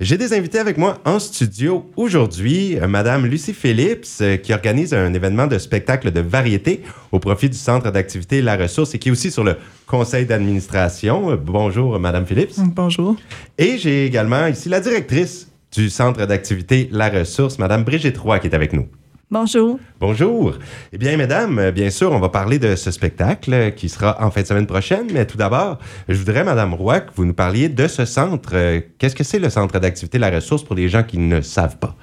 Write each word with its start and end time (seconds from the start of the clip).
J'ai 0.00 0.18
des 0.18 0.32
invités 0.32 0.58
avec 0.58 0.76
moi 0.76 0.98
en 1.04 1.20
studio 1.20 1.88
aujourd'hui. 1.94 2.76
euh, 2.80 2.88
Madame 2.88 3.26
Lucie 3.26 3.54
Phillips, 3.54 4.04
euh, 4.22 4.36
qui 4.36 4.52
organise 4.52 4.92
un 4.92 5.14
événement 5.14 5.46
de 5.46 5.56
spectacle 5.56 6.10
de 6.10 6.18
variété 6.18 6.82
au 7.12 7.20
profit 7.20 7.48
du 7.48 7.56
Centre 7.56 7.92
d'activité 7.92 8.42
La 8.42 8.56
Ressource 8.56 8.92
et 8.96 8.98
qui 8.98 9.10
est 9.10 9.12
aussi 9.12 9.30
sur 9.30 9.44
le 9.44 9.54
conseil 9.86 10.26
d'administration. 10.26 11.30
Euh, 11.30 11.36
Bonjour, 11.36 12.00
Madame 12.00 12.26
Phillips. 12.26 12.54
Bonjour. 12.74 13.14
Et 13.56 13.78
j'ai 13.78 14.04
également 14.04 14.48
ici 14.48 14.68
la 14.68 14.80
directrice 14.80 15.46
du 15.70 15.88
Centre 15.88 16.26
d'activité 16.26 16.88
La 16.90 17.08
Ressource, 17.08 17.60
Madame 17.60 17.84
Brigitte 17.84 18.18
Roy, 18.18 18.40
qui 18.40 18.48
est 18.48 18.54
avec 18.54 18.72
nous. 18.72 18.88
Bonjour. 19.34 19.80
Bonjour. 19.98 20.52
Eh 20.92 20.96
bien, 20.96 21.16
mesdames, 21.16 21.58
euh, 21.58 21.72
bien 21.72 21.90
sûr, 21.90 22.12
on 22.12 22.20
va 22.20 22.28
parler 22.28 22.60
de 22.60 22.76
ce 22.76 22.92
spectacle 22.92 23.72
qui 23.74 23.88
sera 23.88 24.24
en 24.24 24.30
fin 24.30 24.42
de 24.42 24.46
semaine 24.46 24.68
prochaine. 24.68 25.08
Mais 25.12 25.26
tout 25.26 25.36
d'abord, 25.36 25.80
je 26.08 26.14
voudrais, 26.14 26.44
Madame 26.44 26.72
Roy, 26.72 27.00
que 27.00 27.10
vous 27.16 27.24
nous 27.24 27.34
parliez 27.34 27.68
de 27.68 27.88
ce 27.88 28.04
centre. 28.04 28.50
Euh, 28.52 28.80
Qu'est-ce 28.96 29.16
que 29.16 29.24
c'est 29.24 29.40
le 29.40 29.50
Centre 29.50 29.80
d'activité 29.80 30.20
La 30.20 30.30
Ressource 30.30 30.62
pour 30.62 30.76
les 30.76 30.88
gens 30.88 31.02
qui 31.02 31.18
ne 31.18 31.40
savent 31.40 31.78
pas? 31.78 31.96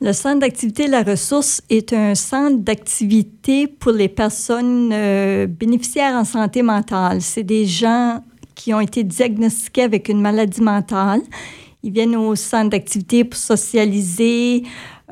Le 0.00 0.12
Centre 0.12 0.38
d'activité 0.38 0.86
La 0.86 1.02
Ressource 1.02 1.62
est 1.68 1.92
un 1.92 2.14
centre 2.14 2.58
d'activité 2.58 3.66
pour 3.66 3.90
les 3.90 4.08
personnes 4.08 4.90
euh, 4.92 5.48
bénéficiaires 5.48 6.14
en 6.14 6.24
santé 6.24 6.62
mentale. 6.62 7.22
C'est 7.22 7.42
des 7.42 7.66
gens 7.66 8.22
qui 8.54 8.72
ont 8.72 8.80
été 8.80 9.02
diagnostiqués 9.02 9.82
avec 9.82 10.08
une 10.08 10.20
maladie 10.20 10.62
mentale. 10.62 11.22
Ils 11.82 11.92
viennent 11.92 12.16
au 12.16 12.34
centre 12.36 12.70
d'activité 12.70 13.24
pour 13.24 13.38
socialiser, 13.38 14.62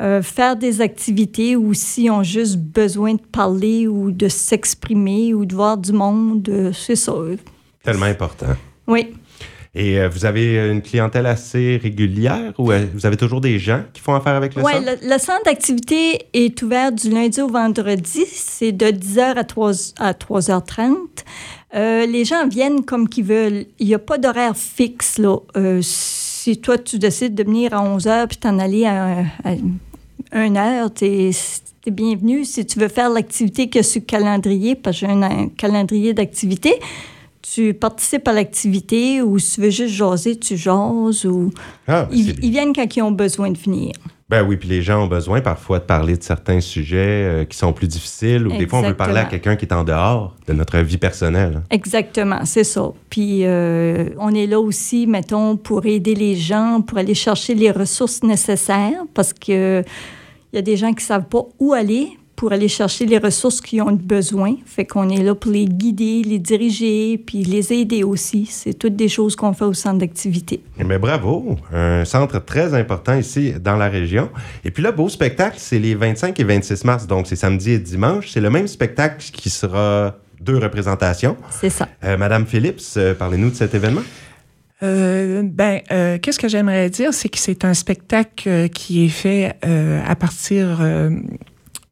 euh, 0.00 0.22
faire 0.22 0.56
des 0.56 0.80
activités 0.80 1.56
ou 1.56 1.74
s'ils 1.74 2.10
ont 2.10 2.22
juste 2.22 2.56
besoin 2.58 3.14
de 3.14 3.20
parler 3.32 3.86
ou 3.88 4.10
de 4.12 4.28
s'exprimer 4.28 5.34
ou 5.34 5.44
de 5.44 5.54
voir 5.54 5.76
du 5.76 5.92
monde. 5.92 6.48
euh, 6.48 6.72
C'est 6.72 6.96
ça. 6.96 7.12
Tellement 7.82 8.06
important. 8.06 8.54
Oui. 8.86 9.08
Et 9.72 10.00
euh, 10.00 10.08
vous 10.08 10.24
avez 10.24 10.68
une 10.70 10.82
clientèle 10.82 11.26
assez 11.26 11.78
régulière 11.80 12.52
ou 12.58 12.72
vous 12.94 13.06
avez 13.06 13.16
toujours 13.16 13.40
des 13.40 13.58
gens 13.60 13.82
qui 13.92 14.00
font 14.00 14.14
affaire 14.14 14.34
avec 14.34 14.56
le 14.56 14.62
Oui, 14.64 14.72
centre? 14.72 14.84
le, 15.02 15.08
le 15.14 15.18
centre 15.18 15.44
d'activité 15.44 16.26
est 16.32 16.60
ouvert 16.62 16.90
du 16.90 17.08
lundi 17.10 17.40
au 17.40 17.46
vendredi. 17.48 18.24
C'est 18.26 18.72
de 18.72 18.86
10h 18.86 19.36
à, 19.36 19.44
3, 19.44 19.70
à 19.98 20.12
3h30. 20.12 20.94
Euh, 21.76 22.04
les 22.06 22.24
gens 22.24 22.48
viennent 22.48 22.84
comme 22.84 23.08
qu'ils 23.08 23.24
veulent. 23.24 23.66
Il 23.78 23.86
n'y 23.86 23.94
a 23.94 24.00
pas 24.00 24.18
d'horaire 24.18 24.56
fixe. 24.56 25.18
Là. 25.18 25.36
Si 26.42 26.58
toi, 26.58 26.78
tu 26.78 26.98
décides 26.98 27.34
de 27.34 27.44
venir 27.44 27.74
à 27.74 27.84
11h 27.84 28.28
puis 28.28 28.38
t'en 28.38 28.58
aller 28.58 28.86
à, 28.86 29.26
à 29.44 29.54
1h, 30.34 30.94
tu 30.94 31.04
es, 31.04 31.90
bienvenu. 31.90 32.46
Si 32.46 32.64
tu 32.64 32.78
veux 32.78 32.88
faire 32.88 33.10
l'activité 33.10 33.68
que 33.68 33.82
sur 33.82 34.00
le 34.00 34.06
calendrier, 34.06 34.74
parce 34.74 34.98
que 34.98 35.06
j'ai 35.06 35.12
un, 35.12 35.20
un 35.20 35.48
calendrier 35.48 36.14
d'activité, 36.14 36.80
tu 37.42 37.74
participes 37.74 38.26
à 38.26 38.32
l'activité 38.32 39.20
ou 39.20 39.38
si 39.38 39.56
tu 39.56 39.60
veux 39.60 39.68
juste 39.68 39.94
jaser, 39.94 40.38
tu 40.38 40.56
jases. 40.56 41.26
Ou... 41.26 41.52
Ah, 41.86 42.04
ben, 42.04 42.16
Ils, 42.16 42.42
ils 42.42 42.50
viennent 42.50 42.72
quand 42.72 42.96
ils 42.96 43.02
ont 43.02 43.12
besoin 43.12 43.50
de 43.50 43.58
venir. 43.58 43.92
Ben 44.30 44.44
oui, 44.44 44.56
puis 44.56 44.68
les 44.68 44.80
gens 44.80 45.02
ont 45.02 45.08
besoin 45.08 45.40
parfois 45.40 45.80
de 45.80 45.84
parler 45.84 46.16
de 46.16 46.22
certains 46.22 46.60
sujets 46.60 46.98
euh, 46.98 47.44
qui 47.44 47.58
sont 47.58 47.72
plus 47.72 47.88
difficiles 47.88 48.46
ou 48.46 48.56
des 48.56 48.68
fois 48.68 48.78
on 48.78 48.82
veut 48.82 48.94
parler 48.94 49.18
à 49.18 49.24
quelqu'un 49.24 49.56
qui 49.56 49.64
est 49.64 49.74
en 49.74 49.82
dehors 49.82 50.36
de 50.46 50.52
notre 50.52 50.78
vie 50.78 50.98
personnelle. 50.98 51.62
Exactement, 51.68 52.44
c'est 52.44 52.62
ça. 52.62 52.92
Puis 53.10 53.40
euh, 53.44 54.10
on 54.18 54.32
est 54.32 54.46
là 54.46 54.60
aussi, 54.60 55.08
mettons, 55.08 55.56
pour 55.56 55.84
aider 55.84 56.14
les 56.14 56.36
gens, 56.36 56.80
pour 56.80 56.98
aller 56.98 57.14
chercher 57.14 57.56
les 57.56 57.72
ressources 57.72 58.22
nécessaires, 58.22 59.02
parce 59.14 59.32
que 59.32 59.82
il 60.52 60.56
y 60.56 60.58
a 60.60 60.62
des 60.62 60.76
gens 60.76 60.92
qui 60.92 61.04
savent 61.04 61.26
pas 61.26 61.42
où 61.58 61.72
aller 61.72 62.10
pour 62.40 62.54
aller 62.54 62.68
chercher 62.68 63.04
les 63.04 63.18
ressources 63.18 63.60
qu'ils 63.60 63.82
ont 63.82 63.92
besoin. 63.92 64.54
Fait 64.64 64.86
qu'on 64.86 65.10
est 65.10 65.22
là 65.22 65.34
pour 65.34 65.52
les 65.52 65.66
guider, 65.66 66.22
les 66.22 66.38
diriger, 66.38 67.18
puis 67.18 67.42
les 67.42 67.70
aider 67.70 68.02
aussi. 68.02 68.46
C'est 68.50 68.72
toutes 68.72 68.96
des 68.96 69.10
choses 69.10 69.36
qu'on 69.36 69.52
fait 69.52 69.66
au 69.66 69.74
centre 69.74 69.98
d'activité. 69.98 70.62
Mais 70.78 70.98
bravo, 70.98 71.56
un 71.70 72.06
centre 72.06 72.42
très 72.42 72.72
important 72.72 73.14
ici 73.14 73.52
dans 73.62 73.76
la 73.76 73.90
région. 73.90 74.30
Et 74.64 74.70
puis 74.70 74.82
là, 74.82 74.90
beau 74.90 75.10
spectacle, 75.10 75.56
c'est 75.58 75.78
les 75.78 75.94
25 75.94 76.40
et 76.40 76.44
26 76.44 76.84
mars, 76.86 77.06
donc 77.06 77.26
c'est 77.26 77.36
samedi 77.36 77.72
et 77.72 77.78
dimanche. 77.78 78.30
C'est 78.30 78.40
le 78.40 78.48
même 78.48 78.68
spectacle 78.68 79.22
qui 79.34 79.50
sera 79.50 80.16
deux 80.40 80.56
représentations. 80.56 81.36
C'est 81.50 81.68
ça. 81.68 81.88
Euh, 82.04 82.16
Madame 82.16 82.46
Phillips, 82.46 82.80
euh, 82.96 83.12
parlez-nous 83.12 83.50
de 83.50 83.54
cet 83.54 83.74
événement. 83.74 84.00
Euh, 84.82 85.42
ben, 85.44 85.80
euh, 85.92 86.16
qu'est-ce 86.16 86.38
que 86.38 86.48
j'aimerais 86.48 86.88
dire, 86.88 87.12
c'est 87.12 87.28
que 87.28 87.38
c'est 87.38 87.66
un 87.66 87.74
spectacle 87.74 88.48
euh, 88.48 88.68
qui 88.68 89.04
est 89.04 89.08
fait 89.08 89.56
euh, 89.66 90.00
à 90.06 90.16
partir 90.16 90.78
euh, 90.80 91.10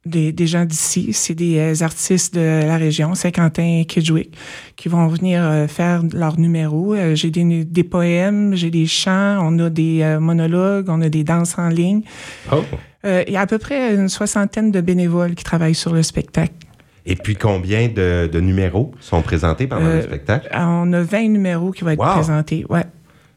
des, 0.05 0.31
des 0.31 0.47
gens 0.47 0.65
d'ici. 0.65 1.13
C'est 1.13 1.35
des 1.35 1.57
euh, 1.57 1.83
artistes 1.83 2.33
de 2.35 2.63
la 2.65 2.77
région, 2.77 3.15
Saint-Quentin 3.15 3.81
et 3.81 3.85
qui 3.85 4.89
vont 4.89 5.07
venir 5.07 5.43
euh, 5.43 5.67
faire 5.67 6.03
leurs 6.13 6.39
numéros. 6.39 6.93
Euh, 6.93 7.15
j'ai 7.15 7.31
des, 7.31 7.65
des 7.65 7.83
poèmes, 7.83 8.55
j'ai 8.55 8.69
des 8.69 8.85
chants, 8.85 9.39
on 9.41 9.57
a 9.59 9.69
des 9.69 10.17
monologues, 10.19 10.85
on 10.89 11.01
a 11.01 11.09
des 11.09 11.23
danses 11.23 11.57
en 11.57 11.69
ligne. 11.69 12.01
Oh. 12.51 12.63
Il 13.05 13.31
y 13.31 13.37
a 13.37 13.41
à 13.41 13.47
peu 13.47 13.57
près 13.59 13.95
une 13.95 14.09
soixantaine 14.09 14.71
de 14.71 14.81
bénévoles 14.81 15.33
qui 15.35 15.43
travaillent 15.45 15.75
sur 15.75 15.93
le 15.93 16.03
spectacle. 16.03 16.53
Et 17.05 17.15
puis 17.15 17.35
combien 17.35 17.87
de, 17.87 18.29
de 18.31 18.39
numéros 18.41 18.91
sont 18.99 19.21
présentés 19.21 19.67
pendant 19.67 19.87
le 19.87 20.01
spectacle? 20.01 20.49
On 20.53 20.91
a 20.91 21.01
20 21.01 21.29
numéros 21.29 21.71
qui 21.71 21.83
vont 21.85 21.91
être 21.91 21.99
Wow. 21.99 22.13
présentés. 22.15 22.65
Ouais. 22.69 22.83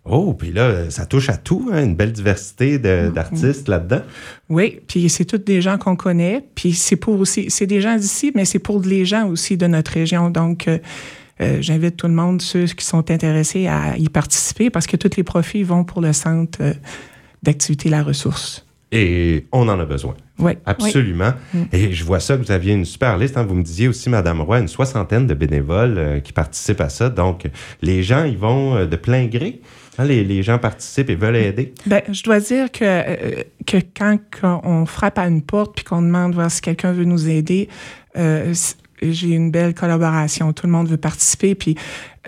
Oh, 0.05 0.35
puis 0.35 0.53
là, 0.53 0.91
ça 0.91 1.07
touche 1.07 1.29
à 1.29 1.37
tout, 1.37 1.71
hein, 1.73 1.85
une 1.85 1.95
belle 1.95 2.13
diversité 2.13 2.79
Mm-hmm. 2.79 3.13
d'artistes 3.13 3.69
là-dedans. 3.69 4.03
Oui, 4.49 4.81
puis 4.87 5.09
c'est 5.09 5.25
tous 5.25 5.39
des 5.39 5.61
gens 5.61 5.79
qu'on 5.79 5.97
connaît, 5.97 6.45
puis 6.55 6.73
c'est 6.73 6.97
pour 6.97 7.21
aussi, 7.21 7.51
c'est 7.51 7.67
des 7.67 7.81
gens 7.81 7.97
d'ici, 7.97 8.33
mais 8.35 8.45
c'est 8.45 8.59
pour 8.59 8.81
les 8.83 9.05
gens 9.05 9.29
aussi 9.29 9.57
de 9.57 9.67
notre 9.67 9.93
région. 9.93 10.31
Donc, 10.31 10.69
euh, 10.69 10.79
euh, 11.41 11.59
j'invite 11.61 11.97
tout 11.97 12.09
le 12.09 12.15
monde, 12.15 12.43
ceux 12.43 12.67
qui 12.67 12.85
sont 12.85 13.11
intéressés, 13.11 13.67
à 13.67 13.97
y 13.97 14.09
participer 14.09 14.71
parce 14.71 14.87
que 14.87 14.97
tous 14.97 15.17
les 15.17 15.25
profits 15.25 15.63
vont 15.63 15.85
pour 15.85 16.01
le 16.01 16.13
centre 16.13 16.59
euh, 16.61 16.73
d'activité 17.43 17.89
La 17.89 18.03
Ressource. 18.03 18.67
Et 18.93 19.47
on 19.53 19.69
en 19.69 19.79
a 19.79 19.85
besoin. 19.87 20.15
Oui. 20.43 20.53
Absolument. 20.67 21.33
Et 21.73 21.93
je 21.93 22.05
vois 22.05 22.21
ça 22.21 22.37
que 22.37 22.43
vous 22.43 22.51
aviez 22.53 22.73
une 22.75 22.85
super 22.85 23.17
liste. 23.19 23.37
hein. 23.37 23.45
Vous 23.45 23.55
me 23.55 23.63
disiez 23.63 23.89
aussi, 23.89 24.11
Madame 24.11 24.41
Roy, 24.41 24.61
une 24.61 24.69
soixantaine 24.69 25.27
de 25.27 25.35
bénévoles 25.35 25.99
euh, 25.99 26.21
qui 26.21 26.33
participent 26.33 26.81
à 26.81 26.89
ça. 26.89 27.09
Donc, 27.09 27.47
les 27.81 28.03
gens, 28.03 28.25
ils 28.25 28.37
vont 28.39 28.77
euh, 28.77 28.87
de 28.87 28.97
plein 28.97 29.27
gré. 29.27 29.61
Hein, 29.99 30.05
les, 30.05 30.25
les 30.25 30.43
gens 30.43 30.59
participent 30.59 31.11
et 31.11 31.15
veulent 31.15 31.37
aider. 31.37 31.75
Ben, 31.87 32.03
je 32.11 32.23
dois 32.23 32.41
dire 32.41 32.73
que, 32.73 32.81
euh, 32.83 33.43
que 33.67 33.77
quand 33.97 34.19
on 34.65 34.87
frappe 34.87 35.19
à 35.19 35.27
une 35.27 35.43
porte 35.43 35.75
puis 35.77 35.85
qu'on 35.85 36.03
demande 36.03 36.35
voir 36.35 36.51
si 36.51 36.61
quelqu'un 36.61 36.93
veut 36.93 37.05
nous 37.05 37.29
aider, 37.29 37.69
j'ai 39.03 39.29
une 39.31 39.51
belle 39.51 39.75
collaboration. 39.75 40.53
Tout 40.53 40.67
le 40.67 40.73
monde 40.73 40.89
veut 40.89 40.97
participer. 40.97 41.55
Puis 41.55 41.77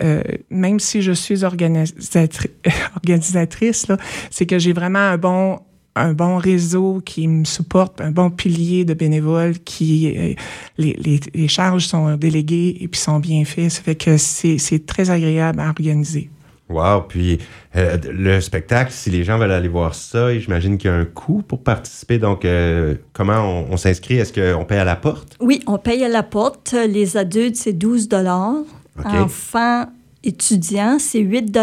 euh, 0.01 0.21
même 0.49 0.79
si 0.79 1.01
je 1.01 1.11
suis 1.13 1.43
organisatri- 1.43 2.49
organisatrice, 2.95 3.87
c'est 4.29 4.45
que 4.45 4.59
j'ai 4.59 4.73
vraiment 4.73 4.99
un 4.99 5.17
bon 5.17 5.59
un 5.95 6.13
bon 6.13 6.37
réseau 6.37 7.01
qui 7.05 7.27
me 7.27 7.45
supporte, 7.45 8.01
un 8.01 8.11
bon 8.11 8.29
pilier 8.29 8.85
de 8.85 8.93
bénévoles 8.93 9.59
qui 9.59 10.13
euh, 10.15 10.33
les, 10.77 10.93
les, 10.93 11.19
les 11.33 11.47
charges 11.47 11.87
sont 11.87 12.15
déléguées 12.15 12.77
et 12.81 12.87
puis 12.87 12.99
sont 12.99 13.19
bien 13.19 13.45
faites. 13.45 13.71
Ça 13.71 13.81
fait 13.81 13.95
que 13.95 14.17
c'est 14.17 14.57
c'est 14.57 14.85
très 14.85 15.09
agréable 15.09 15.59
à 15.59 15.67
organiser. 15.67 16.29
Wow. 16.69 17.01
Puis, 17.07 17.39
euh, 17.75 17.97
le 18.11 18.41
spectacle, 18.41 18.91
si 18.91 19.11
les 19.11 19.23
gens 19.23 19.37
veulent 19.37 19.51
aller 19.51 19.67
voir 19.67 19.93
ça, 19.93 20.37
j'imagine 20.37 20.77
qu'il 20.77 20.89
y 20.89 20.93
a 20.93 20.97
un 20.97 21.05
coût 21.05 21.43
pour 21.43 21.61
participer. 21.61 22.17
Donc, 22.17 22.43
euh, 22.43 22.95
comment 23.13 23.39
on, 23.39 23.73
on 23.73 23.77
s'inscrit? 23.77 24.15
Est-ce 24.15 24.33
qu'on 24.33 24.65
paye 24.65 24.79
à 24.79 24.83
la 24.83 24.95
porte? 24.95 25.37
Oui, 25.39 25.61
on 25.67 25.77
paye 25.77 26.03
à 26.03 26.09
la 26.09 26.23
porte. 26.23 26.73
Les 26.73 27.17
adultes, 27.17 27.55
c'est 27.55 27.73
12 27.73 28.09
OK. 28.11 29.05
Enfants, 29.05 29.85
étudiants, 30.23 30.97
c'est 30.99 31.19
8 31.19 31.55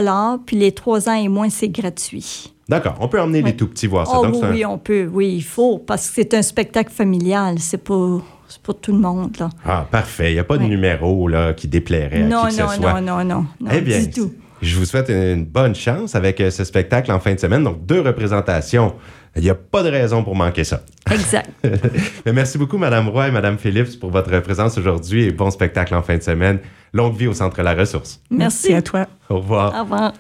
Puis 0.46 0.56
les 0.56 0.72
3 0.72 1.08
ans 1.08 1.14
et 1.14 1.28
moins, 1.28 1.50
c'est 1.50 1.68
gratuit. 1.68 2.51
D'accord. 2.68 2.96
On 3.00 3.08
peut 3.08 3.20
emmener 3.20 3.42
les 3.42 3.56
tout 3.56 3.66
petits 3.68 3.86
voir 3.86 4.06
ça. 4.06 4.14
Oh 4.18 4.24
Donc, 4.24 4.34
oui, 4.34 4.38
c'est 4.40 4.46
un- 4.46 4.52
oui, 4.52 4.64
on 4.64 4.78
peut. 4.78 5.08
Oui, 5.12 5.34
il 5.36 5.42
faut, 5.42 5.78
parce 5.78 6.08
que 6.08 6.14
c'est 6.16 6.34
un 6.34 6.42
spectacle 6.42 6.90
familial. 6.92 7.58
C'est 7.58 7.78
pour, 7.82 8.24
c'est 8.48 8.60
pour 8.62 8.78
tout 8.80 8.92
le 8.92 8.98
monde, 8.98 9.36
là. 9.38 9.48
Ah, 9.66 9.86
parfait. 9.90 10.30
Il 10.30 10.34
n'y 10.34 10.40
a 10.40 10.44
pas 10.44 10.58
de 10.58 10.62
numéro 10.64 11.26
là, 11.28 11.52
qui 11.54 11.68
déplairait 11.68 12.22
à 12.22 12.26
non, 12.26 12.44
qui 12.46 12.56
que 12.56 12.62
non, 12.62 12.68
ce 12.68 12.76
soit. 12.80 13.00
non, 13.00 13.18
non, 13.18 13.24
non, 13.24 13.46
non, 13.60 13.68
Eh 13.72 13.80
bien, 13.80 13.98
du 14.00 14.10
tout. 14.10 14.32
je 14.62 14.76
vous 14.78 14.84
souhaite 14.84 15.08
une 15.10 15.44
bonne 15.44 15.74
chance 15.74 16.14
avec 16.14 16.40
euh, 16.40 16.50
ce 16.50 16.62
spectacle 16.64 17.10
en 17.12 17.18
fin 17.20 17.34
de 17.34 17.40
semaine. 17.40 17.64
Donc, 17.64 17.84
deux 17.84 18.00
représentations. 18.00 18.94
Il 19.34 19.42
n'y 19.42 19.48
a 19.50 19.54
pas 19.54 19.82
de 19.82 19.88
raison 19.88 20.22
pour 20.22 20.36
manquer 20.36 20.62
ça. 20.62 20.82
Exact. 21.10 21.48
Mais 22.26 22.32
merci 22.34 22.58
beaucoup, 22.58 22.76
Madame 22.76 23.08
Roy 23.08 23.28
et 23.28 23.30
Madame 23.30 23.56
Phillips, 23.58 23.98
pour 23.98 24.10
votre 24.10 24.38
présence 24.40 24.76
aujourd'hui 24.76 25.24
et 25.24 25.32
bon 25.32 25.50
spectacle 25.50 25.94
en 25.94 26.02
fin 26.02 26.18
de 26.18 26.22
semaine. 26.22 26.58
Longue 26.92 27.16
vie 27.16 27.26
au 27.28 27.32
Centre 27.32 27.62
La 27.62 27.72
Ressource. 27.74 28.20
Merci. 28.30 28.74
à 28.74 28.82
toi. 28.82 29.06
Au 29.30 29.36
revoir. 29.36 29.74
Au 29.74 29.82
revoir. 29.84 30.12